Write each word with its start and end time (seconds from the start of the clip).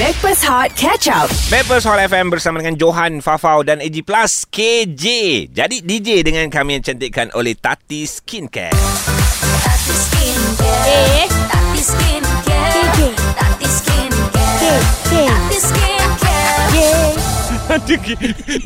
Backpass 0.00 0.40
Hot 0.48 0.72
Catch 0.72 1.04
Up. 1.12 1.28
Backpast 1.52 1.84
Hall 1.84 2.00
FM 2.00 2.32
bersama 2.32 2.64
dengan 2.64 2.80
Johan, 2.80 3.20
Fafau 3.20 3.60
dan 3.60 3.76
AG 3.76 4.00
Plus 4.00 4.48
KJ. 4.48 5.04
Jadi 5.52 5.84
DJ 5.84 6.24
dengan 6.24 6.48
kami 6.48 6.80
yang 6.80 6.84
cantikkan 6.84 7.28
oleh 7.36 7.52
Tati 7.52 8.08
Skincare. 8.08 8.72
Tati 8.72 9.92
Skincare. 9.92 10.88
Eh. 10.88 11.28
Tati 11.28 11.80
Skincare. 11.84 12.72
KJ. 12.72 12.98
Tati 13.36 13.68
Skincare. 13.68 14.80
Tati 15.12 15.58
Skincare. 15.60 15.91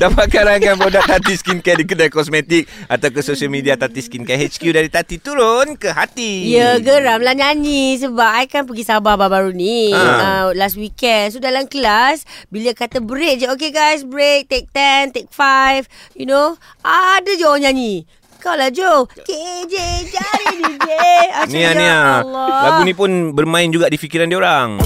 Dapatkan 0.03 0.43
rangkaian 0.43 0.75
produk 0.75 0.99
Tati 1.07 1.39
Skincare 1.39 1.79
di 1.79 1.87
kedai 1.87 2.11
kosmetik 2.11 2.67
atau 2.91 3.09
ke 3.15 3.23
social 3.23 3.47
media 3.47 3.79
Tati 3.79 4.03
Skincare 4.03 4.51
HQ 4.51 4.63
dari 4.75 4.91
Tati 4.91 5.23
turun 5.23 5.79
ke 5.79 5.95
hati. 5.95 6.51
Ya 6.51 6.83
geramlah 6.83 7.39
nyanyi 7.39 8.03
Sebab 8.03 8.31
I 8.43 8.51
kan 8.51 8.67
pergi 8.67 8.83
Sabah 8.83 9.15
baru-baru 9.15 9.55
ni 9.55 9.95
Ha. 9.95 10.03
uh, 10.03 10.47
Last 10.59 10.75
weekend 10.75 11.31
So 11.31 11.39
dalam 11.39 11.71
kelas 11.71 12.27
Bila 12.51 12.75
kata 12.75 12.99
break 12.99 13.43
je 13.43 13.47
Okay 13.47 13.71
guys 13.71 14.03
break 14.03 14.51
Take 14.51 14.67
10 14.75 15.15
Take 15.15 15.31
5 15.31 15.87
You 16.19 16.27
know 16.27 16.59
Ada 16.83 17.31
je 17.39 17.45
orang 17.47 17.63
nyanyi 17.71 18.07
Kau 18.43 18.55
lah 18.59 18.75
Jo 18.75 19.07
KJ 19.07 19.75
cari 20.11 20.47
DJ 20.67 20.89
Macam, 21.31 21.51
Ni 21.53 21.61
ni 21.63 21.85
ya 21.85 21.95
ah. 21.95 22.23
Allah. 22.23 22.49
Lagu 22.63 22.81
ni 22.83 22.95
pun 22.95 23.11
bermain 23.37 23.71
juga 23.71 23.87
di 23.87 23.99
fikiran 24.01 24.27
dia 24.27 24.39
orang. 24.39 24.83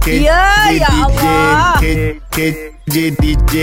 K, 0.00 0.06
K, 0.06 0.24
Ya, 0.24 0.40
K, 0.40 0.72
ya 0.74 0.88
DJ, 0.88 0.96
Allah. 0.98 1.76
K, 1.76 1.84
KJ 2.30 2.94
DJ 3.12 3.54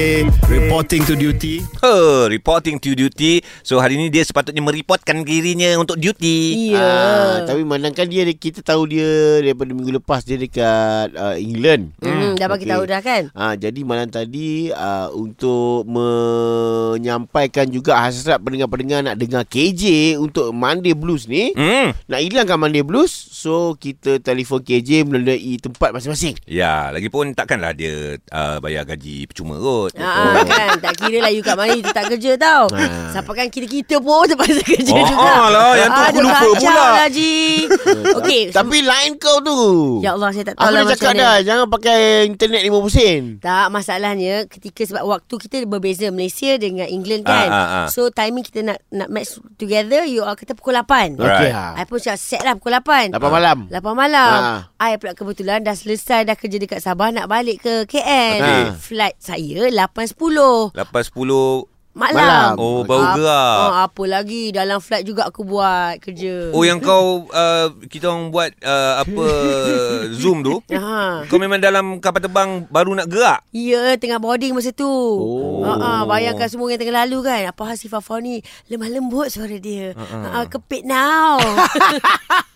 reporting 0.45 1.01
to 1.01 1.15
duty. 1.15 1.59
Huh, 1.79 2.27
reporting 2.27 2.77
to 2.77 2.93
duty. 2.93 3.39
So 3.59 3.75
hari 3.75 3.95
ni 3.95 4.07
dia 4.07 4.21
sepatutnya 4.21 4.61
mereportkan 4.61 5.23
dirinya 5.23 5.73
untuk 5.75 5.97
duty. 5.97 6.71
Ya 6.71 6.77
Ah, 6.77 7.35
tapi 7.43 7.63
manangkan 7.63 8.05
dia 8.05 8.21
kita 8.27 8.61
tahu 8.61 8.87
dia 8.87 9.07
daripada 9.41 9.71
minggu 9.71 9.97
lepas 9.97 10.21
dia 10.21 10.35
dekat 10.35 11.11
uh, 11.11 11.35
England. 11.35 11.91
hmm, 11.99 12.35
Dah 12.35 12.47
bagi 12.47 12.63
Okey. 12.63 12.71
tahu 12.71 12.83
dah 12.85 13.01
kan 13.01 13.23
Ah, 13.33 13.53
jadi 13.53 13.79
malam 13.81 14.07
tadi 14.07 14.69
uh, 14.69 15.09
untuk 15.11 15.87
menyampaikan 15.87 17.65
juga 17.65 17.97
hasrat 17.97 18.37
pendengar-pendengar 18.37 18.99
nak 19.01 19.17
dengar 19.17 19.43
KJ 19.43 19.83
untuk 20.17 20.51
Monday 20.51 20.93
Blues 20.93 21.25
ni. 21.25 21.51
Hmm. 21.51 21.95
Nak 22.05 22.19
hilangkan 22.21 22.57
Monday 22.57 22.83
Blues 22.83 23.09
So 23.33 23.73
kita 23.73 24.19
telefon 24.19 24.61
KJ 24.61 25.03
melalui 25.03 25.55
tempat 25.57 25.91
masing-masing 25.91 26.26
Ya, 26.43 26.89
lagipun 26.89 27.31
takkanlah 27.31 27.71
dia 27.71 28.15
uh, 28.27 28.57
bayar 28.57 28.83
gaji 28.83 29.23
percuma 29.23 29.55
kot. 29.55 29.91
Ah, 29.95 30.41
kan 30.41 30.79
Tak 30.79 30.93
kira 30.97 31.19
lah 31.19 31.29
you 31.29 31.39
kat 31.39 31.53
mana 31.53 31.71
You 31.71 31.85
tak 31.85 32.09
kerja 32.09 32.35
tau 32.35 32.67
Ah. 32.69 33.11
Siapa 33.11 33.31
kan 33.31 33.47
kita-kita 33.47 33.97
pun 33.97 34.25
Terpaksa 34.25 34.61
kerja 34.71 34.91
Oh, 34.91 35.03
juga 35.03 35.27
ah 35.27 35.47
lah, 35.47 35.69
yang 35.75 35.89
tu 35.89 36.01
aku 36.01 36.09
Aduh, 36.13 36.23
lupa 36.23 36.47
pula. 36.53 36.85
lah 36.95 37.07
Ji 37.07 37.33
Okay 38.17 38.41
Tapi 38.49 38.77
line 38.79 39.13
kau 39.15 39.37
tu 39.39 39.57
Ya 39.99 40.13
Allah 40.13 40.29
saya 40.31 40.45
tak 40.45 40.55
tahu 40.55 40.63
Aku 40.63 40.71
lah 40.71 40.81
dah 40.81 40.89
cakap 40.89 41.03
macam 41.05 41.15
dah 41.15 41.33
mana. 41.33 41.45
Jangan 41.45 41.65
pakai 41.67 41.99
internet 42.25 42.61
50 42.63 42.89
sen 42.89 43.21
Tak 43.39 43.65
masalahnya 43.69 44.33
ketika 44.47 44.81
sebab 44.83 45.03
waktu 45.03 45.35
kita 45.37 45.55
berbeza 45.65 46.07
Malaysia 46.09 46.51
dengan 46.55 46.87
England 46.87 47.23
kan. 47.23 47.47
Ah, 47.47 47.57
ah, 47.57 47.67
ah. 47.77 47.87
So 47.87 48.07
timing 48.09 48.43
kita 48.43 48.63
nak 48.63 48.79
nak 48.89 49.07
match 49.07 49.29
together 49.53 50.03
you 50.03 50.21
all 50.21 50.33
kata 50.33 50.53
pukul 50.53 50.73
8. 50.73 51.15
Okey 51.15 51.23
Right. 51.23 51.51
ah. 51.51 51.73
I 51.73 51.83
pun 51.83 51.97
cakap 51.97 52.17
set 52.17 52.41
lah 52.41 52.53
pukul 52.53 52.73
8. 52.73 53.11
8 53.11 53.19
malam 53.19 53.57
8 53.67 53.83
malam. 53.93 54.31
Ah. 54.37 54.61
I 54.77 55.01
pula 55.01 55.17
kebetulan 55.17 55.65
dah 55.65 55.73
selesai 55.73 56.29
dah 56.29 56.37
kerja 56.37 56.61
dekat 56.61 56.85
Sabah 56.85 57.09
nak 57.09 57.25
balik 57.25 57.65
ke 57.65 57.89
KL. 57.89 58.37
Okey. 58.41 58.63
Flight 58.77 59.17
saya 59.17 59.73
8.10 59.73 60.77
Lepas 60.77 61.09
10 61.09 61.76
malam. 61.97 62.15
Malam. 62.15 62.51
Oh, 62.55 62.81
baru 62.81 63.03
Ap- 63.03 63.15
gerak. 63.17 63.57
Oh, 63.57 63.73
apa 63.83 64.03
lagi 64.05 64.41
dalam 64.49 64.77
flight 64.77 65.01
juga 65.01 65.25
aku 65.25 65.41
buat 65.41 65.97
kerja. 65.97 66.53
Oh 66.53 66.61
yang 66.61 66.77
kau 66.77 67.25
uh, 67.27 67.67
kita 67.83 68.07
orang 68.07 68.29
buat 68.29 68.53
uh, 68.61 69.01
apa 69.01 69.25
Zoom 70.19 70.39
tu 70.39 70.61
Ha. 70.69 71.25
kau 71.25 71.35
memang 71.35 71.57
dalam 71.57 71.97
kapal 71.97 72.21
terbang 72.21 72.63
baru 72.67 72.93
nak 72.93 73.07
gerak. 73.07 73.41
Ya, 73.49 73.97
tengah 73.97 74.17
boarding 74.17 74.53
masa 74.53 74.69
tu. 74.69 74.85
Oh. 74.85 75.65
Ha 75.65 76.05
bayangkan 76.05 76.45
semua 76.45 76.69
yang 76.69 76.77
tengah 76.77 77.03
lalu 77.03 77.25
kan. 77.25 77.49
Apa 77.49 77.73
hal 77.73 77.75
si 77.75 77.89
Fafa 77.89 78.21
ni 78.21 78.39
lemah 78.67 78.87
lembut 78.87 79.27
suara 79.27 79.57
dia. 79.57 79.97
Ha 79.97 80.45
kepit 80.45 80.85
now. 80.85 81.41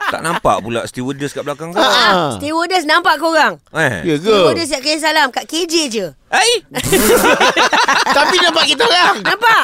Tak 0.01 0.19
nampak 0.19 0.59
pula 0.59 0.83
stewardess 0.83 1.31
kat 1.31 1.39
belakang 1.41 1.71
kau. 1.71 1.79
Ah. 1.79 2.35
Stewardess 2.35 2.83
nampak 2.83 3.15
korang? 3.15 3.63
Eh. 3.71 4.03
Ya 4.03 4.15
ke? 4.17 4.27
Stewardess 4.27 4.67
siap 4.67 4.81
kirim 4.83 4.99
salam 4.99 5.31
kat 5.31 5.47
KJ 5.47 5.73
je. 5.87 6.05
Hai. 6.31 6.51
Tapi 8.17 8.35
nampak 8.39 8.63
kita 8.71 8.87
orang 8.87 9.19
Nampak? 9.19 9.63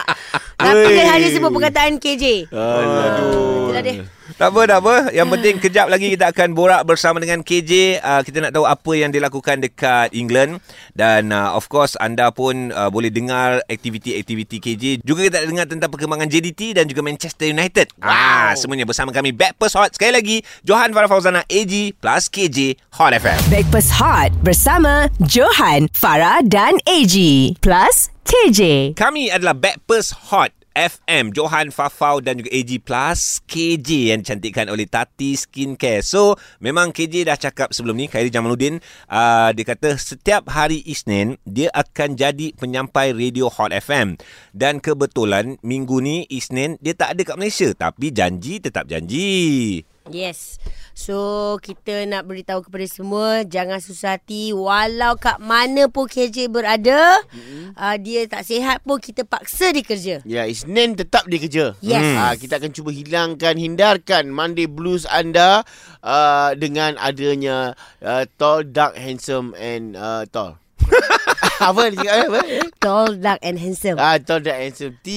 Tapi 0.60 0.88
dia 0.92 1.06
hanya 1.16 1.28
sebut 1.32 1.48
perkataan 1.48 1.96
KJ. 1.96 2.52
Aduh 2.52 3.72
Itulah 3.72 3.84
dia. 3.84 4.04
Tak 4.38 4.54
apa, 4.54 4.62
tak 4.70 4.80
apa. 4.86 4.96
Yang 5.18 5.28
penting 5.34 5.56
kejap 5.58 5.90
lagi 5.90 6.14
kita 6.14 6.30
akan 6.30 6.54
borak 6.54 6.86
bersama 6.86 7.18
dengan 7.18 7.42
KJ. 7.42 7.98
Uh, 8.06 8.22
kita 8.22 8.38
nak 8.46 8.54
tahu 8.54 8.70
apa 8.70 8.92
yang 8.94 9.10
dilakukan 9.10 9.66
dekat 9.66 10.14
England. 10.14 10.62
Dan 10.94 11.34
uh, 11.34 11.58
of 11.58 11.66
course 11.74 11.98
anda 11.98 12.30
pun 12.30 12.70
uh, 12.70 12.86
boleh 12.94 13.10
dengar 13.10 13.66
aktiviti-aktiviti 13.66 14.62
KJ. 14.62 14.84
Juga 15.02 15.26
kita 15.26 15.42
dengar 15.42 15.66
tentang 15.66 15.90
perkembangan 15.90 16.30
JDT 16.30 16.78
dan 16.78 16.86
juga 16.86 17.02
Manchester 17.02 17.50
United. 17.50 17.98
Wow. 17.98 18.14
Ah, 18.14 18.54
semuanya 18.54 18.86
bersama 18.86 19.10
kami 19.10 19.34
Backpast 19.34 19.74
Hot. 19.74 19.98
Sekali 19.98 20.14
lagi, 20.14 20.38
Johan 20.62 20.94
Farah 20.94 21.10
Fauzana 21.10 21.42
AG 21.50 21.98
plus 21.98 22.30
KJ 22.30 22.78
Hot 23.02 23.18
FM. 23.18 23.42
Backpass 23.50 23.90
Hot 23.98 24.30
bersama 24.46 25.10
Johan, 25.26 25.90
Farah 25.98 26.46
dan 26.46 26.78
AG. 26.86 27.18
Plus 27.58 28.14
KJ. 28.30 28.94
Kami 28.94 29.34
adalah 29.34 29.58
Backpast 29.58 30.30
Hot 30.30 30.54
FM 30.78 31.34
Johan 31.34 31.74
Fafau 31.74 32.22
dan 32.22 32.38
juga 32.38 32.54
AG 32.54 32.70
Plus 32.86 33.42
KJ 33.50 34.14
yang 34.14 34.22
dicantikkan 34.22 34.70
oleh 34.70 34.86
Tati 34.86 35.34
Skincare. 35.34 36.06
So, 36.06 36.38
memang 36.62 36.94
KJ 36.94 37.26
dah 37.26 37.34
cakap 37.34 37.74
sebelum 37.74 37.98
ni 37.98 38.06
Khairi 38.06 38.30
Jamaluddin 38.30 38.78
uh, 39.10 39.50
dia 39.58 39.66
kata 39.66 39.98
setiap 39.98 40.46
hari 40.54 40.86
Isnin 40.86 41.42
dia 41.50 41.74
akan 41.74 42.14
jadi 42.14 42.54
penyampai 42.54 43.18
radio 43.18 43.50
Hot 43.50 43.74
FM. 43.74 44.22
Dan 44.54 44.78
kebetulan 44.78 45.58
minggu 45.66 45.98
ni 45.98 46.30
Isnin 46.30 46.78
dia 46.78 46.94
tak 46.94 47.18
ada 47.18 47.22
kat 47.26 47.36
Malaysia 47.42 47.74
tapi 47.74 48.14
janji 48.14 48.62
tetap 48.62 48.86
janji. 48.86 49.82
Yes. 50.12 50.58
So, 50.98 51.58
kita 51.62 52.10
nak 52.10 52.26
beritahu 52.26 52.66
kepada 52.66 52.86
semua 52.90 53.46
jangan 53.46 53.78
susah 53.78 54.18
hati 54.18 54.50
walau 54.50 55.14
kat 55.14 55.38
mana 55.38 55.86
pun 55.88 56.10
KJ 56.10 56.50
berada, 56.50 57.22
mm-hmm. 57.30 57.78
uh, 57.78 57.96
dia 58.02 58.26
tak 58.26 58.42
sihat 58.42 58.82
pun 58.82 58.98
kita 58.98 59.22
paksa 59.22 59.70
dia 59.70 59.86
kerja. 59.86 60.16
Ya, 60.26 60.50
Isnin 60.50 60.98
tetap 60.98 61.30
dia 61.30 61.38
kerja. 61.38 61.66
Yes. 61.86 62.02
Hmm. 62.02 62.18
Ah, 62.18 62.34
kita 62.34 62.58
akan 62.58 62.74
cuba 62.74 62.90
hilangkan, 62.90 63.56
hindarkan 63.62 64.34
Monday 64.34 64.66
Blues 64.66 65.06
anda 65.06 65.62
uh, 66.02 66.58
dengan 66.58 66.98
adanya 66.98 67.78
uh, 68.02 68.26
tall, 68.42 68.66
dark, 68.66 68.98
handsome 68.98 69.54
and 69.54 69.94
uh, 69.94 70.26
tall. 70.34 70.58
apa 71.60 71.82
dia 71.88 71.98
cakap 72.00 72.28
apa? 72.28 72.40
Tall, 72.78 73.10
dark 73.18 73.40
and 73.42 73.58
handsome. 73.58 73.98
Ah, 73.98 74.18
tall, 74.18 74.40
dark, 74.40 74.58
handsome. 74.58 74.94
T 75.00 75.10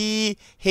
H 0.56 0.69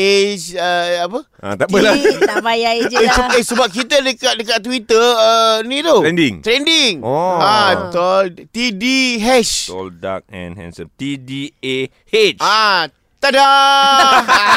uh, 0.53 1.06
apa? 1.06 1.19
Ha, 1.40 1.47
tak 1.56 1.68
apalah. 1.68 1.94
Eh, 1.94 2.18
tak 2.19 2.40
payah 2.40 2.72
je 2.81 2.88
Eh, 2.91 3.03
lah. 3.03 3.16
se- 3.16 3.34
eh, 3.34 3.44
sebab 3.44 3.68
kita 3.68 3.96
dekat 4.00 4.34
dekat 4.35 4.59
Twitter 4.59 5.00
uh, 5.00 5.62
ni 5.63 5.80
tu. 5.80 5.97
Trending. 6.00 6.35
Trending. 6.41 6.96
Oh. 7.00 7.38
Ah, 7.38 7.90
tall 7.90 8.30
T 8.31 8.72
D 8.72 8.84
H. 9.18 9.69
Tall, 9.69 9.90
dark 9.91 10.25
and 10.28 10.56
handsome. 10.56 10.90
T-D-A-H. 10.91 12.38
Ah, 12.40 12.90
tada. 13.18 13.47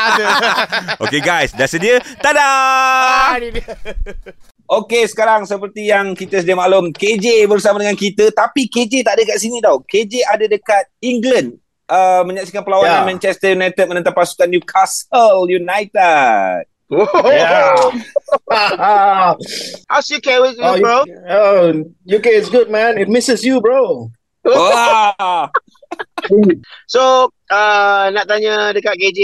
Okay 1.03 1.19
guys, 1.19 1.51
dah 1.53 1.67
sedia? 1.67 1.99
Tada! 2.19 2.43
ah, 2.43 3.37
ni 3.37 3.51
dia. 3.53 3.67
Okey, 4.73 5.05
sekarang 5.05 5.45
seperti 5.45 5.93
yang 5.93 6.17
kita 6.17 6.41
sedia 6.41 6.57
maklum, 6.57 6.97
KJ 6.97 7.45
bersama 7.45 7.77
dengan 7.77 7.93
kita. 7.93 8.33
Tapi 8.33 8.65
KJ 8.73 9.05
tak 9.05 9.21
ada 9.21 9.23
kat 9.29 9.37
sini 9.37 9.61
tau. 9.61 9.85
KJ 9.85 10.25
ada 10.25 10.49
dekat 10.49 10.89
England. 11.05 11.61
Uh, 11.93 12.25
menyaksikan 12.25 12.65
perlawanan 12.65 13.05
Ya. 13.05 13.09
Manchester 13.13 13.53
United 13.53 13.85
menentang 13.85 14.17
pasukan 14.17 14.49
Newcastle 14.49 15.45
United. 15.45 16.65
Yeah. 16.89 17.77
How's 19.93 20.09
your 20.09 20.25
Kevin, 20.25 20.57
oh, 20.65 20.81
bro? 20.81 21.05
you- 21.05 21.21
oh, 21.29 21.65
UK 22.09 22.33
is 22.33 22.49
good, 22.49 22.73
man. 22.73 22.97
It 22.97 23.13
misses 23.13 23.45
you, 23.45 23.61
bro. 23.61 24.09
So, 26.89 27.29
uh, 27.53 28.05
nak 28.09 28.25
tanya 28.25 28.73
dekat 28.73 28.97
KJ. 28.97 29.21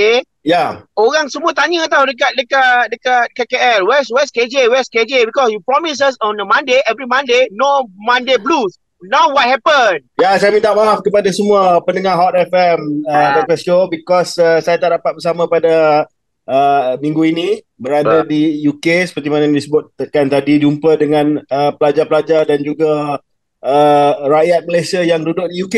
Yeah. 0.48 0.80
Orang 0.96 1.28
semua 1.28 1.52
tanya 1.52 1.84
tau 1.92 2.08
dekat 2.08 2.32
dekat 2.32 2.88
dekat 2.88 3.28
KKL. 3.36 3.84
Where's 3.84 4.08
where's 4.08 4.32
KJ? 4.32 4.72
Where's 4.72 4.88
KJ? 4.88 5.28
Because 5.28 5.52
you 5.52 5.60
promise 5.60 6.00
us 6.00 6.16
on 6.24 6.40
the 6.40 6.48
Monday, 6.48 6.80
every 6.88 7.04
Monday, 7.04 7.52
no 7.52 7.84
Monday 8.00 8.40
blues. 8.40 8.80
Now 9.04 9.28
what 9.28 9.44
happened? 9.44 10.08
Ya, 10.16 10.40
saya 10.40 10.48
minta 10.48 10.72
maaf 10.72 11.04
kepada 11.04 11.28
semua 11.36 11.84
pendengar 11.84 12.16
Hot 12.16 12.32
FM 12.32 13.04
uh. 13.04 13.44
Breakfast 13.44 13.68
Show 13.68 13.92
because 13.92 14.40
uh, 14.40 14.64
saya 14.64 14.80
tak 14.80 14.96
dapat 14.96 15.20
bersama 15.20 15.44
pada 15.52 16.08
uh, 16.48 16.96
minggu 16.96 17.28
ini 17.28 17.60
berada 17.76 18.24
di 18.24 18.64
UK 18.64 19.04
seperti 19.04 19.28
mana 19.28 19.44
disebutkan 19.52 20.32
tadi 20.32 20.64
jumpa 20.64 20.96
dengan 20.96 21.44
uh, 21.44 21.76
pelajar-pelajar 21.76 22.48
dan 22.48 22.64
juga 22.64 23.20
uh, 23.60 24.12
rakyat 24.24 24.64
Malaysia 24.64 25.04
yang 25.04 25.20
duduk 25.20 25.44
di 25.52 25.60
UK. 25.60 25.76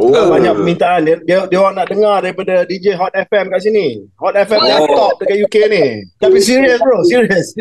Oh. 0.00 0.32
Banyak 0.32 0.56
permintaan 0.56 1.00
dia, 1.04 1.16
dia 1.20 1.38
dia 1.44 1.58
orang 1.60 1.76
nak 1.76 1.92
dengar 1.92 2.24
daripada 2.24 2.64
DJ 2.64 2.96
Hot 2.96 3.12
FM 3.12 3.52
kat 3.52 3.60
sini. 3.60 4.00
Hot 4.16 4.32
FM 4.32 4.56
oh. 4.56 4.88
top 4.88 5.12
dekat 5.20 5.36
UK 5.44 5.56
ni. 5.68 5.84
Tapi 6.16 6.38
serius 6.40 6.80
bro, 6.80 7.04
serius. 7.04 7.52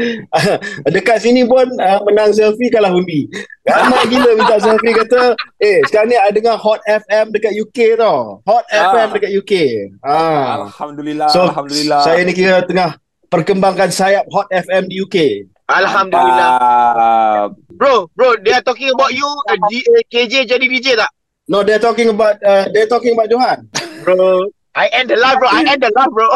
dekat 0.95 1.19
sini 1.19 1.43
pun 1.43 1.67
uh, 1.75 1.99
menang 2.07 2.31
selfie 2.31 2.71
kalah 2.71 2.95
undi. 2.95 3.27
Ramai 3.67 4.07
gila 4.07 4.39
minta 4.39 4.55
selfie 4.57 4.95
kata, 4.95 5.35
"Eh, 5.59 5.83
sekarang 5.85 6.09
ni 6.09 6.15
ada 6.15 6.31
dengar 6.31 6.55
Hot 6.55 6.79
FM 6.87 7.35
dekat 7.35 7.51
UK 7.53 7.99
tau. 7.99 8.39
Hot 8.47 8.63
Ah. 8.71 8.95
FM 8.95 9.07
dekat 9.19 9.31
UK." 9.35 9.53
Ah. 9.99 10.63
Alhamdulillah, 10.63 11.27
So, 11.29 11.51
alhamdulillah. 11.51 12.01
saya 12.07 12.23
ni 12.23 12.31
kira 12.31 12.63
tengah 12.63 12.95
perkembangkan 13.27 13.91
sayap 13.91 14.23
Hot 14.31 14.47
FM 14.49 14.87
di 14.87 15.03
UK. 15.03 15.17
Alhamdulillah. 15.69 16.51
Ah, 16.57 17.43
Bro, 17.69 18.09
bro, 18.17 18.33
they 18.41 18.49
are 18.49 18.65
talking 18.65 18.89
about 18.89 19.13
you. 19.13 19.29
Uh, 19.45 19.53
D- 19.69 19.85
uh, 19.85 20.01
KJ 20.09 20.49
jadi 20.49 20.65
DJ 20.65 20.97
tak? 20.97 21.13
No, 21.49 21.65
they're 21.65 21.81
talking 21.81 22.09
about 22.09 22.37
uh, 22.45 22.69
they're 22.69 22.85
talking 22.85 23.17
about 23.17 23.25
Johan. 23.27 23.65
Bro, 24.05 24.53
I 24.77 24.85
end 24.93 25.09
the 25.09 25.17
live, 25.17 25.41
bro. 25.41 25.49
I 25.49 25.65
end 25.65 25.81
the 25.81 25.89
live, 25.97 26.13
bro. 26.13 26.29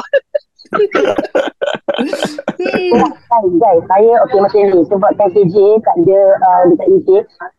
Guys, 1.93 3.53
guys, 3.61 3.81
saya 3.85 4.13
okey 4.25 4.39
macam 4.41 4.59
ni 4.73 4.79
sebabkan 4.89 5.27
KJ 5.37 5.55
kat 5.85 5.95
dia 6.09 6.23
uh, 6.41 6.61
dekat 6.73 6.87
UK, 6.89 7.09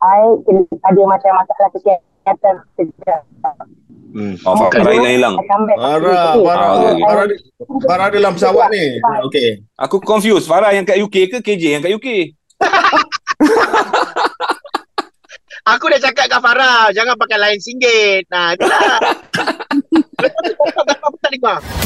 I 0.03 0.23
kena 0.43 0.61
ada 0.83 1.03
macam 1.07 1.31
masalah 1.39 1.71
kesihatan 1.73 2.55
sekejap. 2.75 3.23
Hmm. 4.15 4.35
Oh, 4.47 4.55
Farah 4.71 4.95
So, 4.95 5.07
hilang. 5.07 5.35
Farah, 5.79 6.35
Okay. 6.35 6.43
Farah, 6.43 6.71
Ah. 6.71 6.95
Farah, 7.03 7.27
Farah 7.87 8.09
dalam 8.11 8.33
pesawat 8.35 8.67
ni. 8.71 8.99
Okey. 9.27 9.49
Aku 9.75 9.99
confused. 9.99 10.47
Farah 10.47 10.71
yang 10.71 10.87
kat 10.87 10.99
UK 10.99 11.31
ke 11.31 11.39
KJ 11.39 11.63
yang 11.79 11.83
kat 11.83 11.95
UK? 11.95 12.09
Aku 15.85 15.93
dah 15.93 16.01
cakap 16.01 16.33
kat 16.33 16.41
Farah, 16.41 16.89
jangan 16.97 17.13
pakai 17.13 17.37
lain 17.37 17.61
singgit. 17.61 18.25
Nah, 18.33 18.57
itulah. 18.57 19.05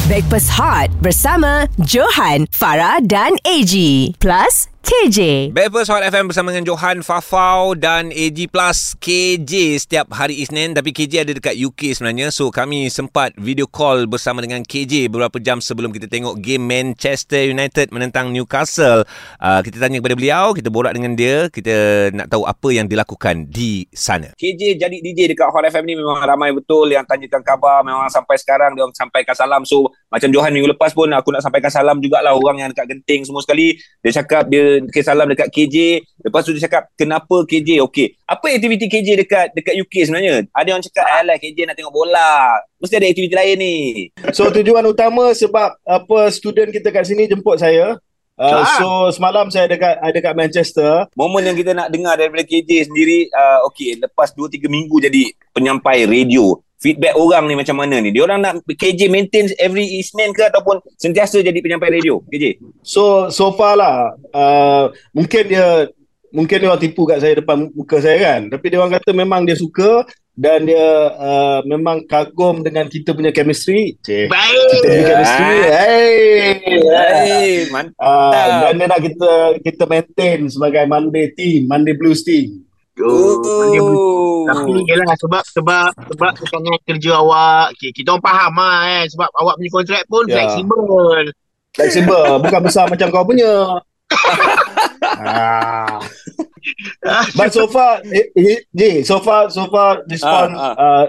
Breakfast 0.07 0.55
Hot 0.55 0.87
bersama 1.03 1.67
Johan, 1.83 2.47
Farah 2.47 3.03
dan 3.03 3.35
AG. 3.43 3.75
Plus 4.15 4.68
KJ. 4.89 5.53
Breakfast 5.53 5.93
Hot 5.93 6.01
FM 6.01 6.33
bersama 6.33 6.49
dengan 6.49 6.73
Johan, 6.73 7.05
Fafau 7.05 7.77
dan 7.77 8.09
AG 8.09 8.49
Plus 8.49 8.97
KJ 8.97 9.77
setiap 9.77 10.09
hari 10.09 10.41
Isnin. 10.41 10.73
Tapi 10.73 10.89
KJ 10.89 11.29
ada 11.29 11.33
dekat 11.37 11.53
UK 11.61 11.93
sebenarnya. 11.93 12.33
So 12.33 12.49
kami 12.49 12.89
sempat 12.89 13.37
video 13.37 13.69
call 13.69 14.09
bersama 14.09 14.41
dengan 14.41 14.65
KJ 14.65 15.13
beberapa 15.13 15.37
jam 15.37 15.61
sebelum 15.61 15.93
kita 15.93 16.09
tengok 16.09 16.41
game 16.41 16.65
Manchester 16.65 17.53
United 17.53 17.93
menentang 17.93 18.33
Newcastle. 18.33 19.05
Uh, 19.37 19.61
kita 19.61 19.77
tanya 19.77 20.01
kepada 20.01 20.17
beliau, 20.17 20.57
kita 20.57 20.73
borak 20.73 20.97
dengan 20.97 21.13
dia. 21.13 21.53
Kita 21.53 22.09
nak 22.09 22.25
tahu 22.33 22.49
apa 22.49 22.69
yang 22.73 22.89
dilakukan 22.89 23.45
di 23.45 23.85
sana. 23.93 24.33
KJ 24.41 24.81
jadi 24.81 24.97
DJ 25.05 25.37
dekat 25.37 25.53
Hot 25.53 25.69
FM 25.69 25.85
ni 25.85 26.01
memang 26.01 26.17
ramai 26.25 26.49
betul 26.49 26.89
yang 26.89 27.05
tanyakan 27.05 27.45
khabar. 27.45 27.85
Memang 27.85 28.09
sampai 28.09 28.41
sekarang 28.41 28.73
dia 28.73 28.89
orang 28.89 28.97
sampaikan 28.97 29.37
salam. 29.37 29.61
So 29.69 29.93
macam 30.09 30.29
Johan 30.33 30.49
minggu 30.49 30.73
lepas 30.73 30.89
pun 30.97 31.05
aku 31.13 31.29
nak 31.29 31.45
sampaikan 31.45 31.69
salam 31.69 32.01
jugalah 32.01 32.33
orang 32.33 32.65
yang 32.65 32.69
dekat 32.73 32.89
Genting 32.89 33.29
semua 33.29 33.45
sekali. 33.45 33.77
Dia 34.01 34.21
cakap 34.21 34.49
dia 34.49 34.81
kirim 34.89 35.05
salam 35.05 35.29
dekat 35.29 35.53
KJ. 35.53 36.01
Lepas 36.25 36.41
tu 36.41 36.51
dia 36.57 36.65
cakap 36.65 36.89
kenapa 36.97 37.45
KJ 37.45 37.85
okey. 37.85 38.17
Apa 38.25 38.49
aktiviti 38.49 38.89
KJ 38.89 39.21
dekat 39.21 39.53
dekat 39.53 39.77
UK 39.77 40.09
sebenarnya? 40.09 40.49
Ada 40.49 40.69
orang 40.73 40.85
cakap 40.89 41.05
alah 41.05 41.37
KJ 41.37 41.57
nak 41.69 41.75
tengok 41.77 41.93
bola. 41.93 42.57
Mesti 42.81 42.97
ada 42.97 43.05
aktiviti 43.05 43.35
lain 43.37 43.55
ni. 43.61 43.75
So 44.33 44.49
tujuan 44.49 44.81
utama 44.89 45.29
sebab 45.37 45.77
apa 45.85 46.19
student 46.33 46.73
kita 46.73 46.89
kat 46.89 47.05
sini 47.05 47.29
jemput 47.29 47.61
saya. 47.61 48.01
Uh, 48.39 48.63
Ah. 48.63 48.79
so 48.79 48.87
semalam 49.11 49.51
saya 49.51 49.67
dekat 49.67 49.99
ada 49.99 50.15
dekat 50.15 50.33
Manchester. 50.33 51.05
Momen 51.13 51.43
yang 51.43 51.57
kita 51.59 51.75
nak 51.75 51.91
dengar 51.93 52.17
daripada 52.17 52.41
KJ 52.41 52.87
sendiri 52.87 53.27
uh, 53.29 53.67
okey 53.69 53.99
lepas 53.99 54.31
2 54.31 54.47
3 54.47 54.65
minggu 54.71 54.95
jadi 55.05 55.35
penyampai 55.53 56.07
radio. 56.09 56.57
Feedback 56.79 57.19
orang 57.19 57.51
ni 57.51 57.59
macam 57.59 57.75
mana 57.75 57.99
ni? 57.99 58.15
Dia 58.15 58.23
orang 58.23 58.39
nak 58.39 58.53
KJ 58.63 59.11
maintain 59.11 59.51
every 59.59 59.99
Isnin 59.99 60.31
ke 60.31 60.47
ataupun 60.47 60.79
sentiasa 60.95 61.43
jadi 61.43 61.59
penyampai 61.59 61.91
radio? 61.91 62.23
KJ. 62.31 62.55
So 62.87 63.27
so 63.27 63.51
far 63.51 63.75
lah 63.75 64.15
uh, 64.31 64.87
mungkin 65.11 65.43
dia 65.51 65.91
mungkin 66.31 66.55
dia 66.61 66.69
orang 66.71 66.79
tipu 66.79 67.03
kat 67.03 67.19
saya 67.19 67.43
depan 67.43 67.67
muka 67.75 67.99
saya 67.99 68.17
kan. 68.23 68.47
Tapi 68.47 68.65
dia 68.71 68.79
orang 68.79 68.95
kata 68.95 69.11
memang 69.11 69.43
dia 69.43 69.59
suka 69.59 70.07
dan 70.39 70.63
dia 70.63 70.87
uh, 71.19 71.59
memang 71.67 72.07
kagum 72.07 72.63
dengan 72.63 72.87
kita 72.87 73.11
punya 73.11 73.35
chemistry. 73.35 73.99
Cik. 73.99 74.31
Kita 74.31 74.31
Baik. 74.31 74.79
punya 74.79 75.03
chemistry. 75.03 75.57
Hey. 75.67 76.15
Hey, 76.63 77.51
mantap. 77.75 77.99
Uh, 77.99 78.31
dan 78.63 78.73
dia 78.79 78.87
nak 78.87 79.01
kita 79.03 79.31
kita 79.67 79.83
maintain 79.83 80.47
sebagai 80.47 80.87
Monday 80.87 81.35
team, 81.35 81.67
Monday 81.67 81.91
Blues 81.91 82.23
team. 82.23 82.68
Oh. 82.99 84.43
Tapi 84.43 84.71
yelah 84.83 85.15
sebab 85.15 85.43
sebab 85.45 85.89
sebab 86.09 86.31
tekanan 86.35 86.75
kerja 86.83 87.15
awak. 87.15 87.71
Okay, 87.75 87.91
kita 87.91 88.11
orang 88.11 88.23
faham 88.23 88.53
lah 88.55 88.77
eh 88.91 89.03
sebab 89.07 89.29
awak 89.35 89.55
punya 89.55 89.71
kontrak 89.71 90.03
pun 90.05 90.23
Ya. 90.27 90.35
fleksibel. 90.35 90.83
Flexible, 91.69 92.27
bukan 92.41 92.61
besar 92.65 92.85
macam 92.89 93.07
kau 93.07 93.23
punya. 93.23 93.79
ah. 95.21 96.01
But 97.33 97.49
so 97.49 97.69
far, 97.69 98.01
eh, 98.05 98.27
eh, 98.35 98.59
Ji, 98.69 99.03
so 99.03 99.21
far, 99.21 99.47
so 99.49 99.69
far, 99.69 100.03
respond 100.05 100.53
Ah, 100.53 100.75
uh, 100.75 101.05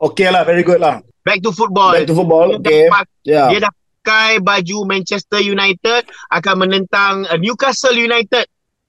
okay 0.00 0.30
lah, 0.30 0.44
very 0.44 0.62
good 0.62 0.78
lah. 0.78 1.00
Back 1.24 1.42
to 1.42 1.50
football. 1.50 1.96
Back 1.96 2.06
to 2.06 2.14
football, 2.14 2.54
Dia 2.54 2.60
okay. 2.60 2.82
dah- 2.86 3.08
Yeah. 3.26 3.48
Dia 3.50 3.58
dah 3.66 3.72
pakai 3.98 4.38
baju 4.38 4.86
Manchester 4.86 5.42
United 5.42 6.06
akan 6.30 6.54
menentang 6.62 7.26
uh, 7.26 7.34
Newcastle 7.34 7.98
United. 7.98 8.46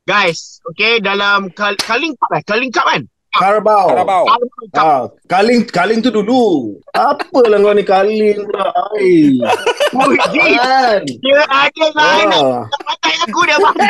Guys, 0.08 0.64
okay 0.64 1.04
dalam 1.04 1.52
Kal- 1.52 1.76
Carling 1.78 2.16
Cup 2.16 2.32
eh? 2.32 2.42
Carling 2.42 2.72
Cup 2.72 2.88
kan? 2.88 3.04
Carabao. 3.30 3.92
Carabao. 3.92 4.24
Cup. 4.24 4.40
Ah, 4.74 5.04
Kaling, 5.28 5.68
Kaling 5.68 6.00
tu 6.00 6.10
dulu. 6.10 6.74
Apa 6.90 7.44
lah 7.46 7.60
kau 7.60 7.76
ni 7.76 7.84
Kaling 7.84 8.38
pula. 8.40 8.72
Ai. 8.96 9.36
Oh, 9.88 10.12
Ji, 10.30 10.44
Kan? 10.52 11.00
dia 11.08 11.40
ada 11.48 11.86
lain 11.96 12.28
Ah. 12.36 12.60
Pakai 12.68 13.14
aku 13.24 13.40
dia 13.48 13.56
pakai. 13.56 13.88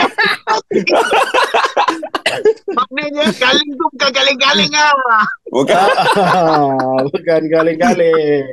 Maknanya 2.70 3.26
Carling 3.34 3.70
tu 3.72 3.86
bukan 3.90 4.10
Carling-Carling 4.12 4.72
lah. 4.74 5.26
Bukan. 5.50 5.90
Ah, 6.22 7.02
bukan 7.04 7.42
Kaling-Kaling. 7.50 8.46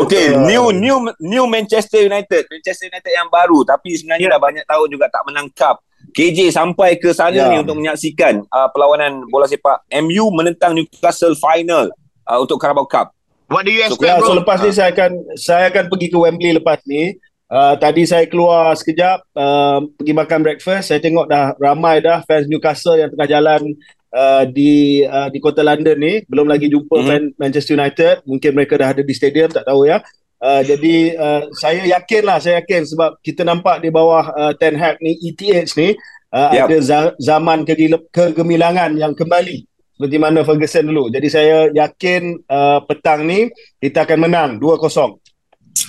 Okay, 0.00 0.32
Ah. 0.32 0.44
new 0.44 0.72
new 0.72 0.96
new 1.20 1.44
Manchester 1.44 2.00
United. 2.02 2.48
Manchester 2.48 2.88
United 2.88 3.12
yang 3.12 3.28
baru 3.28 3.60
tapi 3.62 3.92
sebenarnya 3.92 4.32
dah 4.32 4.40
banyak 4.40 4.64
tahun 4.64 4.88
juga 4.88 5.06
tak 5.08 5.22
menang 5.28 5.52
cup. 5.52 5.76
KJ 6.16 6.48
sampai 6.48 6.96
ke 6.96 7.12
sana 7.12 7.36
Ya. 7.36 7.46
ni 7.46 7.60
untuk 7.60 7.76
menyaksikan 7.76 8.40
uh, 8.48 8.68
perlawanan 8.72 9.28
bola 9.28 9.44
sepak 9.44 9.84
MU 10.00 10.32
menentang 10.32 10.72
Newcastle 10.72 11.36
final 11.36 11.92
uh, 12.24 12.38
untuk 12.40 12.56
Carabao 12.56 12.88
Cup. 12.88 13.12
What 13.46 13.62
do 13.62 13.70
you 13.70 13.78
Ya, 13.78 13.86
expect 13.86 14.24
so 14.24 14.32
bro? 14.32 14.40
lepas 14.40 14.58
ni 14.58 14.72
saya 14.72 14.90
akan 14.90 15.10
saya 15.36 15.68
akan 15.68 15.84
pergi 15.86 16.08
ke 16.08 16.16
Wembley 16.16 16.56
lepas 16.56 16.80
ni. 16.82 17.14
Uh, 17.46 17.78
tadi 17.78 18.02
saya 18.02 18.26
keluar 18.26 18.74
sekejap 18.74 19.22
uh, 19.30 19.78
pergi 19.94 20.12
makan 20.12 20.40
breakfast. 20.42 20.88
Saya 20.88 20.98
tengok 20.98 21.28
dah 21.28 21.54
ramai 21.56 22.00
dah 22.00 22.24
fans 22.24 22.48
Newcastle 22.48 22.98
yang 22.98 23.06
tengah 23.06 23.28
jalan 23.28 23.62
uh, 24.10 24.42
di 24.42 25.04
uh, 25.04 25.28
di 25.28 25.38
kota 25.38 25.62
London 25.62 25.94
ni. 25.94 26.26
Belum 26.26 26.48
lagi 26.48 26.66
jumpa 26.66 26.96
Mhm. 26.96 27.06
fan 27.06 27.22
Manchester 27.38 27.76
United. 27.76 28.24
Mungkin 28.24 28.50
mereka 28.50 28.74
dah 28.74 28.88
ada 28.90 29.02
di 29.04 29.14
stadium, 29.14 29.46
tak 29.46 29.62
tahu 29.62 29.86
ya. 29.86 30.02
Uh, 30.36 30.60
jadi 30.60 30.94
uh, 31.16 31.42
saya 31.54 31.86
yakin 31.86 32.22
lah, 32.22 32.36
saya 32.36 32.60
yakin 32.60 32.82
sebab 32.82 33.16
kita 33.22 33.40
nampak 33.40 33.78
di 33.78 33.88
bawah 33.88 34.26
uh, 34.28 34.52
Ten 34.52 34.74
Hag 34.74 34.98
ni, 34.98 35.14
ETH 35.16 35.72
ni, 35.72 35.94
uh, 36.36 36.52
Yap. 36.52 36.68
ada 36.68 36.78
za- 36.84 37.16
zaman 37.16 37.64
kegemilangan 38.12 38.92
yang 39.00 39.16
kembali 39.16 39.64
seperti 39.96 40.16
mana 40.20 40.44
Ferguson 40.44 40.92
dulu. 40.92 41.08
Jadi 41.08 41.28
saya 41.32 41.72
yakin 41.72 42.44
uh, 42.52 42.84
petang 42.84 43.24
ni 43.24 43.48
kita 43.80 44.04
akan 44.04 44.28
menang 44.28 44.50
2-0. 44.60 45.16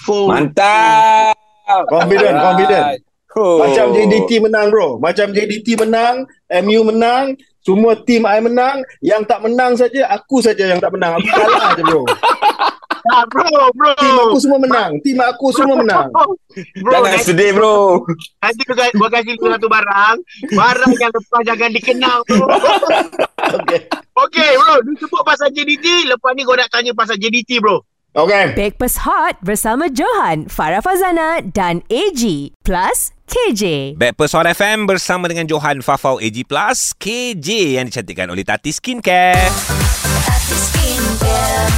Full. 0.07 0.31
Mantap. 0.31 1.35
Confident, 1.91 2.35
confident. 2.39 2.85
Oh. 3.37 3.61
Macam 3.61 3.93
JDT 3.93 4.41
menang 4.41 4.71
bro. 4.71 4.97
Macam 4.97 5.29
JDT 5.29 5.77
menang, 5.77 6.25
MU 6.63 6.81
menang, 6.87 7.35
semua 7.61 7.93
tim 7.99 8.23
I 8.23 8.39
menang. 8.39 8.81
Yang 9.03 9.21
tak 9.27 9.39
menang 9.43 9.75
saja, 9.75 10.07
aku 10.09 10.39
saja 10.39 10.71
yang 10.71 10.79
tak 10.79 10.95
menang. 10.95 11.19
Aku 11.19 11.27
kalah 11.27 11.75
je 11.75 11.83
bro. 11.83 12.01
Ah, 13.07 13.23
bro, 13.29 13.47
bro. 13.71 13.93
Tim 13.95 14.17
aku 14.19 14.37
semua 14.39 14.59
menang. 14.59 14.91
Tim 14.99 15.17
aku 15.21 15.47
semua 15.55 15.75
menang. 15.79 16.07
Bro, 16.81 16.91
Jangan 16.91 17.11
nanti, 17.13 17.27
sedih 17.27 17.51
bro. 17.55 18.03
nanti 18.41 18.61
aku 18.65 18.73
gua 18.97 19.09
kasih 19.13 19.33
kau 19.37 19.47
satu 19.47 19.67
barang. 19.69 20.15
Barang 20.51 20.91
yang 20.97 21.11
lepas 21.13 21.41
jangan 21.45 21.69
dikenal 21.71 22.17
bro. 22.27 22.45
Okay. 23.47 23.79
Okay 24.17 24.49
bro, 24.57 24.73
dia 24.83 24.93
sebut 24.99 25.21
pasal 25.23 25.53
JDT. 25.53 26.09
Lepas 26.09 26.31
ni 26.35 26.43
kau 26.43 26.57
nak 26.57 26.67
tanya 26.73 26.91
pasal 26.91 27.15
JDT 27.15 27.61
bro. 27.61 27.79
Okay. 28.17 28.49
Breakfast 28.57 29.05
Hot 29.05 29.37
bersama 29.45 29.93
Johan, 29.93 30.49
Farah 30.49 30.81
Fazana 30.81 31.37
dan 31.45 31.85
AG. 31.85 32.49
Plus 32.65 33.13
KJ. 33.27 33.93
Backpast 33.99 34.33
Hot 34.33 34.47
FM 34.47 34.87
bersama 34.89 35.29
dengan 35.29 35.45
Johan 35.45 35.83
Fafau 35.85 36.17
AG 36.17 36.47
Plus 36.47 36.95
KJ 36.97 37.77
yang 37.77 37.85
dicantikkan 37.85 38.31
oleh 38.31 38.41
Tati 38.41 38.73
Skincare. 38.73 39.51
Tati 40.23 40.55
Skincare, 40.57 41.69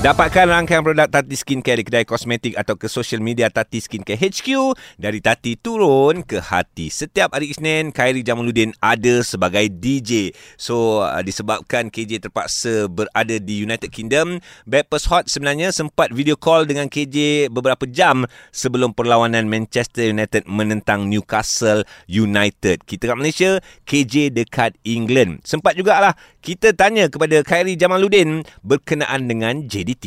Dapatkan 0.00 0.48
rangkaian 0.48 0.80
produk 0.80 1.12
Tati 1.12 1.36
Skincare 1.36 1.76
di 1.76 1.84
kedai 1.84 2.08
kosmetik 2.08 2.56
atau 2.56 2.72
ke 2.72 2.88
social 2.88 3.20
media 3.20 3.52
Tati 3.52 3.84
Skincare 3.84 4.16
HQ. 4.16 4.72
Dari 4.96 5.20
Tati 5.20 5.60
turun 5.60 6.24
ke 6.24 6.40
hati. 6.40 6.88
Setiap 6.88 7.36
hari 7.36 7.52
Isnin, 7.52 7.92
Khairi 7.92 8.24
Jamaluddin 8.24 8.72
ada 8.80 9.20
sebagai 9.20 9.68
DJ. 9.68 10.32
So, 10.56 11.04
uh, 11.04 11.20
disebabkan 11.20 11.92
KJ 11.92 12.24
terpaksa 12.24 12.88
berada 12.88 13.36
di 13.36 13.60
United 13.60 13.92
Kingdom, 13.92 14.40
Backpast 14.64 15.04
Hot 15.12 15.28
sebenarnya 15.28 15.68
sempat 15.68 16.16
video 16.16 16.32
call 16.32 16.64
dengan 16.64 16.88
KJ 16.88 17.52
beberapa 17.52 17.84
jam 17.84 18.24
sebelum 18.56 18.96
perlawanan 18.96 19.52
Manchester 19.52 20.08
United 20.08 20.48
menentang 20.48 21.12
Newcastle 21.12 21.84
United. 22.08 22.88
Kita 22.88 23.04
kat 23.04 23.20
Malaysia, 23.20 23.60
KJ 23.84 24.32
dekat 24.32 24.80
England. 24.80 25.44
Sempat 25.44 25.76
jugalah 25.76 26.16
kita 26.40 26.72
tanya 26.72 27.12
kepada 27.12 27.44
Khairi 27.44 27.76
Jamaluddin 27.76 28.48
berkenaan 28.64 29.28
dengan 29.28 29.68
JDT. 29.90 30.06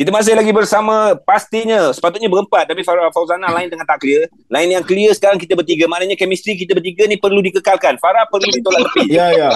Kita 0.00 0.08
masih 0.08 0.32
lagi 0.32 0.48
bersama 0.48 1.12
pastinya 1.28 1.92
sepatutnya 1.92 2.24
berempat 2.32 2.64
tapi 2.64 2.80
Farah 2.80 3.12
Fauzana 3.12 3.52
lain 3.52 3.68
tengah 3.68 3.84
tak 3.84 4.00
clear. 4.00 4.32
Lain 4.48 4.68
yang 4.72 4.80
clear 4.80 5.12
sekarang 5.12 5.36
kita 5.36 5.52
bertiga. 5.52 5.84
Maknanya 5.84 6.16
chemistry 6.16 6.56
kita 6.56 6.72
bertiga 6.72 7.04
ni 7.04 7.20
perlu 7.20 7.44
dikekalkan. 7.44 8.00
Farah 8.00 8.24
perlu 8.32 8.48
ditolak 8.48 8.80
tepi. 8.90 9.12
Ya, 9.12 9.28
ya. 9.36 9.52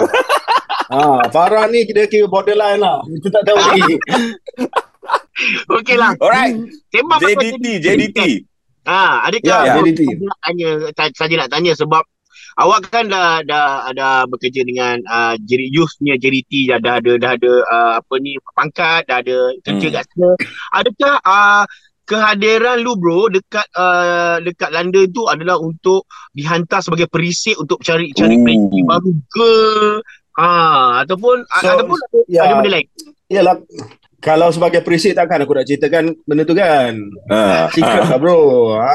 Ha, 0.93 1.33
Farah 1.33 1.65
ni 1.65 1.81
kita 1.89 2.05
kira 2.05 2.29
borderline 2.29 2.77
lah. 2.77 3.01
Kita 3.09 3.41
tak 3.41 3.43
tahu 3.49 3.57
lagi. 3.57 3.93
Okey 5.81 5.97
lah. 5.97 6.13
Alright. 6.21 6.61
Sembang 6.93 7.19
pasal 7.19 7.41
JDT, 7.41 7.65
JDT. 7.81 8.19
Ha, 8.85 9.25
adakah 9.25 9.49
Ya, 9.49 9.57
ya, 9.65 9.73
JDT. 9.81 10.01
Saya 10.05 10.21
nak 10.21 10.39
tanya, 10.45 10.69
saya, 10.93 11.09
saya 11.17 11.35
nak 11.41 11.49
tanya 11.49 11.71
sebab 11.73 12.03
awak 12.55 12.87
kan 12.87 13.07
dah 13.07 13.43
dah 13.43 13.85
ada 13.85 14.23
bekerja 14.25 14.63
dengan 14.63 14.99
uh, 15.05 15.35
JD 15.37 15.71
Youth 15.71 15.95
punya 15.99 16.15
JDT 16.15 16.71
dah, 16.71 16.79
dah 16.79 16.93
ada 17.03 17.11
dah 17.19 17.31
ada 17.35 17.53
uh, 17.67 17.91
apa 17.99 18.13
ni 18.19 18.35
pangkat, 18.55 19.05
dah 19.05 19.19
ada 19.19 19.37
kerja 19.61 19.87
Hmm. 19.91 19.95
kat 19.95 20.03
sana. 20.07 20.29
Adakah 20.73 21.15
uh, 21.21 21.63
kehadiran 22.05 22.77
lu 22.79 22.93
bro 22.95 23.27
dekat 23.27 23.65
uh, 23.73 24.37
dekat 24.39 24.69
London 24.69 25.09
tu 25.09 25.25
adalah 25.25 25.57
untuk 25.57 26.05
dihantar 26.31 26.79
sebagai 26.79 27.09
perisik 27.09 27.57
untuk 27.57 27.81
cari 27.81 28.13
cari 28.13 28.37
perisik 28.39 28.83
baru 28.85 29.11
ke 29.25 29.51
ha 30.37 30.49
ataupun 31.01 31.41
So, 31.59 31.65
ataupun 31.65 31.97
ya. 32.29 32.45
ada 32.45 32.53
benda 32.61 32.71
lain. 32.77 32.87
Yalah, 33.25 33.57
kalau 34.25 34.49
sebagai 34.49 34.81
perisik 34.81 35.13
takkan 35.13 35.45
aku 35.45 35.53
nak 35.53 35.69
ceritakan 35.69 36.17
benda 36.25 36.41
tu 36.49 36.57
kan. 36.57 36.97
Ha. 37.29 37.69
Secret 37.69 38.09
lah 38.09 38.17
bro. 38.17 38.73
Ha. 38.73 38.89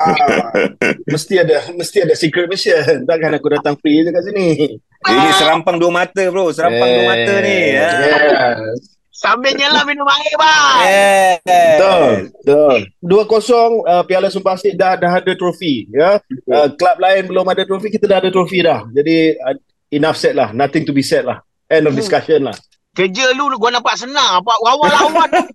mesti 1.14 1.38
ada 1.38 1.70
mesti 1.70 2.02
ada 2.02 2.18
secret 2.18 2.50
mission. 2.50 3.06
Takkan 3.06 3.38
aku 3.38 3.46
datang 3.54 3.78
free 3.78 4.02
je 4.02 4.10
kat 4.10 4.26
sini. 4.26 4.74
Ini 5.06 5.30
serampang 5.38 5.78
dua 5.78 6.02
mata 6.02 6.26
bro. 6.34 6.50
Serampang 6.50 6.82
dua 6.82 7.04
mata 7.06 7.34
ni. 7.46 7.58
Ha. 7.78 7.86
Yes. 8.02 8.98
Sambil 9.14 9.54
nyelam 9.54 9.86
minum 9.86 10.08
air 10.08 10.34
bang. 10.34 10.76
Yes. 10.82 11.76
Betul, 11.78 12.10
betul. 12.40 12.78
2-0 13.04 13.84
uh, 13.84 14.02
Piala 14.08 14.32
Sumpah 14.32 14.56
Asyik 14.56 14.74
dah 14.80 14.96
dah 14.96 15.20
ada 15.20 15.32
trofi 15.36 15.84
ya. 15.94 16.18
Uh, 16.48 16.72
klub 16.74 16.96
lain 16.98 17.28
belum 17.28 17.44
ada 17.44 17.62
trofi, 17.68 17.92
kita 17.92 18.08
dah 18.08 18.18
ada 18.18 18.32
trofi 18.32 18.64
dah. 18.64 18.82
Jadi 18.88 19.36
uh, 19.36 19.54
enough 19.92 20.16
said 20.16 20.34
lah, 20.34 20.56
nothing 20.56 20.88
to 20.88 20.96
be 20.96 21.04
said 21.04 21.28
lah. 21.28 21.38
End 21.68 21.84
of 21.84 21.94
discussion 21.94 22.48
lah. 22.48 22.56
Kerja 23.00 23.32
lu 23.32 23.48
gua 23.56 23.72
nampak 23.72 23.96
senang. 23.96 24.44
Apa 24.44 24.52
awal-awal 24.60 25.28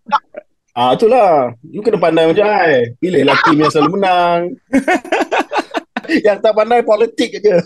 Ah 0.75 0.91
itulah. 0.91 1.53
You 1.61 1.79
kena 1.85 2.01
pandai 2.01 2.25
macam 2.27 2.49
I. 2.49 2.89
Pilihlah 2.99 3.37
tim 3.45 3.61
yang 3.61 3.71
selalu 3.71 4.01
menang. 4.01 4.39
yang 6.27 6.41
tak 6.41 6.51
pandai 6.51 6.81
politik 6.81 7.37
je. 7.37 7.57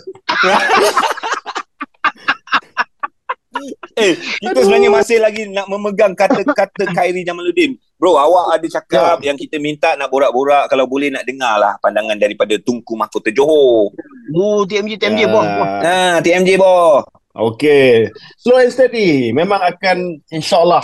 Eh, 3.98 4.16
kita 4.16 4.64
sebenarnya 4.64 4.88
masih 4.88 5.20
lagi 5.20 5.44
nak 5.52 5.68
memegang 5.68 6.16
kata-kata 6.16 6.88
Khairi 6.96 7.20
Jamaluddin. 7.20 7.76
Bro, 8.00 8.16
awak 8.16 8.56
ada 8.56 8.66
cakap 8.80 9.20
yang 9.20 9.36
kita 9.36 9.60
minta 9.60 9.92
nak 10.00 10.08
borak-borak 10.08 10.72
kalau 10.72 10.88
boleh 10.88 11.12
nak 11.12 11.28
dengar 11.28 11.60
lah 11.60 11.76
pandangan 11.84 12.16
daripada 12.16 12.56
Tunku 12.56 12.96
Mahkota 12.96 13.28
Johor. 13.28 13.92
Oh, 14.32 14.64
TMJ, 14.64 14.96
TMJ, 14.96 15.28
boh. 15.28 15.44
boh. 15.44 15.66
Ah, 15.84 16.16
Ha, 16.16 16.24
TMJ 16.24 16.56
boh. 16.56 17.04
Okay. 17.30 18.10
Slow 18.42 18.58
and 18.58 18.74
steady. 18.74 19.30
Memang 19.30 19.62
akan 19.62 20.18
insyaAllah 20.34 20.82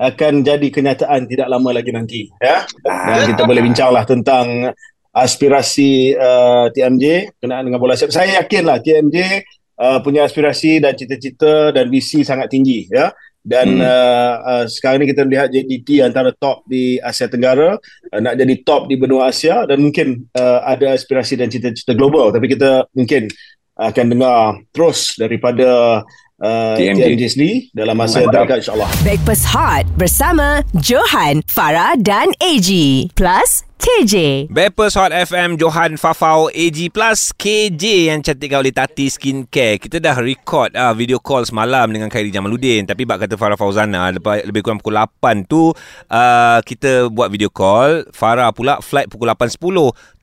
akan 0.00 0.42
jadi 0.42 0.68
kenyataan 0.72 1.28
tidak 1.30 1.46
lama 1.46 1.70
lagi 1.70 1.90
nanti. 1.94 2.26
Ya? 2.40 2.64
Dan 2.82 3.36
kita 3.36 3.44
boleh 3.46 3.62
bincang 3.62 3.94
lah 3.94 4.02
tentang 4.02 4.72
aspirasi 5.14 6.18
uh, 6.18 6.66
TMJ 6.74 7.38
kenaan 7.38 7.70
dengan 7.70 7.78
bola 7.78 7.94
sepak. 7.94 8.16
Saya 8.16 8.42
yakin 8.42 8.64
lah 8.66 8.82
TMJ 8.82 9.44
uh, 9.78 9.98
punya 10.02 10.26
aspirasi 10.26 10.82
dan 10.82 10.98
cita-cita 10.98 11.70
dan 11.70 11.86
visi 11.92 12.26
sangat 12.26 12.50
tinggi. 12.50 12.90
Ya? 12.90 13.14
Dan 13.44 13.76
Hmm. 13.76 13.84
uh, 13.84 14.34
uh, 14.40 14.64
sekarang 14.64 15.04
ni 15.04 15.12
kita 15.12 15.20
melihat 15.28 15.52
JDT 15.52 16.00
antara 16.00 16.32
top 16.32 16.64
di 16.64 16.96
Asia 16.96 17.28
Tenggara 17.28 17.76
uh, 17.76 18.20
nak 18.24 18.40
jadi 18.40 18.54
top 18.64 18.88
di 18.88 18.96
benua 18.96 19.28
Asia 19.28 19.68
dan 19.68 19.84
mungkin 19.84 20.24
uh, 20.32 20.64
ada 20.64 20.96
aspirasi 20.96 21.36
dan 21.36 21.52
cita-cita 21.52 21.92
global 21.92 22.32
tapi 22.32 22.48
kita 22.48 22.88
mungkin 22.96 23.28
akan 23.74 24.04
dengar 24.14 24.38
terus 24.70 25.18
daripada 25.18 26.02
uh, 26.38 26.74
TMJ. 26.78 27.00
TMJ 27.14 27.24
sendiri 27.34 27.56
dalam 27.74 27.94
masa 27.98 28.22
terdekat 28.22 28.62
insyaAllah. 28.62 28.90
Breakfast 29.02 29.44
Hot 29.50 29.84
bersama 29.98 30.62
Johan, 30.78 31.42
Farah 31.50 31.98
dan 31.98 32.30
AG. 32.38 32.70
Plus 33.18 33.66
KJ. 33.84 34.48
Bappers 34.48 34.96
Hot 34.96 35.12
FM 35.12 35.60
Johan 35.60 36.00
Fafau 36.00 36.48
AG 36.48 36.88
Plus 36.88 37.36
KJ 37.36 38.08
yang 38.08 38.24
cantikkan 38.24 38.64
oleh 38.64 38.72
Tati 38.72 39.12
Skincare. 39.12 39.76
Kita 39.76 40.00
dah 40.00 40.16
record 40.24 40.72
uh, 40.72 40.96
video 40.96 41.20
call 41.20 41.44
semalam 41.44 41.92
dengan 41.92 42.08
Khairi 42.08 42.32
Jamaluddin 42.32 42.88
tapi 42.88 43.04
bak 43.04 43.20
kata 43.20 43.36
Farah 43.36 43.60
Fauzana 43.60 44.08
lepas 44.08 44.40
lebih 44.48 44.64
kurang 44.64 44.80
pukul 44.80 44.96
8 44.96 45.44
tu 45.44 45.68
uh, 46.08 46.58
kita 46.64 47.12
buat 47.12 47.28
video 47.28 47.52
call. 47.52 48.08
Farah 48.16 48.56
pula 48.56 48.80
flight 48.80 49.12
pukul 49.12 49.28
8.10 49.28 49.60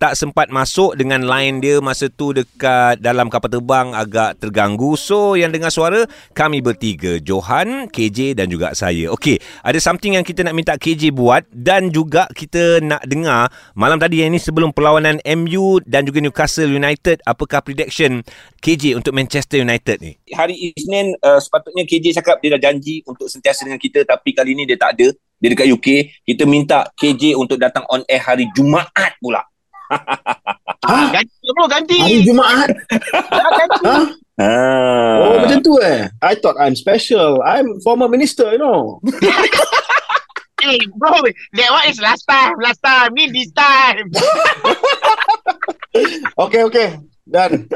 tak 0.01 0.17
sempat 0.17 0.49
masuk 0.49 0.97
dengan 0.97 1.21
line 1.21 1.61
dia 1.61 1.77
masa 1.85 2.09
tu 2.09 2.33
dekat 2.33 2.97
dalam 2.97 3.29
kapal 3.29 3.61
terbang 3.61 3.93
agak 3.93 4.41
terganggu. 4.41 4.97
So 4.97 5.37
yang 5.37 5.53
dengar 5.53 5.69
suara 5.69 6.09
kami 6.33 6.65
bertiga 6.65 7.21
Johan, 7.21 7.93
KJ 7.93 8.41
dan 8.41 8.49
juga 8.49 8.73
saya. 8.73 9.13
Okey, 9.13 9.37
ada 9.61 9.77
something 9.77 10.17
yang 10.17 10.25
kita 10.25 10.41
nak 10.41 10.57
minta 10.57 10.73
KJ 10.81 11.13
buat 11.13 11.45
dan 11.53 11.93
juga 11.93 12.25
kita 12.33 12.81
nak 12.81 13.05
dengar 13.05 13.50
malam 13.73 13.97
tadi 14.01 14.21
yang 14.21 14.33
ini 14.33 14.39
sebelum 14.39 14.75
perlawanan 14.75 15.21
MU 15.23 15.79
dan 15.87 16.03
juga 16.07 16.19
Newcastle 16.19 16.69
United 16.69 17.23
apakah 17.23 17.63
prediction 17.63 18.25
KJ 18.59 18.97
untuk 18.99 19.15
Manchester 19.15 19.61
United 19.61 20.01
ni? 20.01 20.17
Hari 20.31 20.73
Isnin 20.75 21.15
uh, 21.21 21.39
sepatutnya 21.39 21.87
KJ 21.87 22.17
cakap 22.21 22.39
dia 22.39 22.55
dah 22.57 22.61
janji 22.71 23.05
untuk 23.07 23.27
sentiasa 23.27 23.67
dengan 23.67 23.79
kita 23.79 24.03
tapi 24.03 24.33
kali 24.33 24.55
ni 24.55 24.63
dia 24.67 24.77
tak 24.77 24.99
ada. 24.99 25.11
Dia 25.41 25.49
dekat 25.57 25.67
UK. 25.73 25.87
Kita 26.21 26.45
minta 26.45 26.85
KJ 26.93 27.33
untuk 27.33 27.57
datang 27.57 27.81
on 27.89 28.05
air 28.05 28.21
hari 28.21 28.45
Jumaat 28.53 29.17
pula. 29.19 29.41
Ah, 30.81 31.13
ganti 31.13 31.45
bro, 31.53 31.69
ganti. 31.69 31.93
Hari 31.93 32.25
Jumaat. 32.25 32.73
Ah, 33.13 33.51
ganti. 33.53 33.81
Ha? 33.85 33.97
Ah. 34.41 35.15
Oh 35.21 35.37
macam 35.45 35.61
tu 35.61 35.77
eh. 35.77 36.09
I 36.25 36.33
thought 36.33 36.57
I'm 36.57 36.73
special. 36.73 37.37
I'm 37.45 37.77
former 37.85 38.09
minister 38.09 38.49
you 38.57 38.61
know. 38.61 38.97
Hey, 40.61 40.77
bro, 40.93 41.09
that 41.53 41.69
one 41.71 41.85
is 41.89 41.97
last 41.97 42.21
time, 42.23 42.53
last 42.61 42.77
time. 42.79 43.11
Ni 43.13 43.29
this 43.29 43.49
time. 43.51 44.07
Okay 46.39 46.63
okay. 46.63 46.95
Dan 47.27 47.67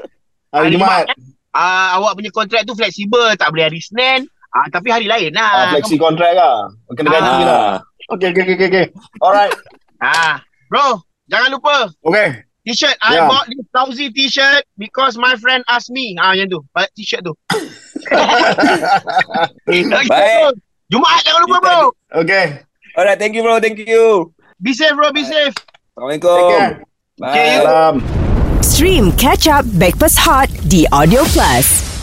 hari 0.49 0.71
Hari 0.71 0.79
Jumaat. 0.79 1.05
Ah, 1.51 1.99
awak 1.99 2.15
punya 2.15 2.31
kontrak 2.31 2.63
tu 2.63 2.71
fleksibel, 2.71 3.35
tak 3.35 3.51
boleh 3.51 3.67
hari 3.67 3.79
Senin. 3.79 4.23
Ah, 4.51 4.67
tapi 4.71 4.87
hari 4.87 5.03
lain 5.03 5.35
Ah, 5.35 5.67
lah. 5.67 5.75
flexi 5.75 5.99
kontrak 5.99 6.31
lah. 6.31 6.71
Kena 6.95 7.11
ganti 7.11 7.31
Ah. 7.33 7.43
lah. 7.43 7.67
Okay 8.07 8.31
okay 8.31 8.43
okay 8.47 8.67
okay. 8.69 8.85
Alright. 9.19 9.51
Ah, 9.99 10.39
bro, 10.67 11.03
jangan 11.27 11.51
lupa 11.51 11.91
Okay. 12.03 12.43
T-shirt. 12.63 12.95
I 12.97 13.19
Ya. 13.19 13.27
bought 13.27 13.45
this 13.45 13.67
lousy 13.71 14.07
T-shirt 14.09 14.63
because 14.75 15.19
my 15.19 15.35
friend 15.37 15.61
asked 15.67 15.91
me. 15.91 16.15
Ah, 16.17 16.33
yang 16.33 16.47
tu. 16.47 16.63
Balik 16.71 16.89
T-shirt 16.95 17.21
tu. 17.21 17.35
okay, 19.67 20.07
Baik. 20.07 20.55
Jumaat 20.87 21.19
jangan 21.21 21.41
lupa 21.43 21.57
bro. 21.59 21.79
Okay. 22.23 22.63
Alright, 22.97 23.19
thank 23.19 23.35
you 23.35 23.43
bro, 23.43 23.59
thank 23.59 23.77
you. 23.79 24.33
Be 24.61 24.73
safe 24.73 24.95
bro, 24.95 25.11
be 25.11 25.23
safe. 25.23 25.53
Assalamualaikum. 25.95 26.79
Bye. 27.19 27.59
Salam. 27.63 27.95
Stream 28.63 29.11
Catch 29.19 29.47
Up 29.47 29.67
Breakfast 29.75 30.19
Hot 30.23 30.47
di 30.67 30.87
Audio 30.91 31.23
Plus. 31.31 31.94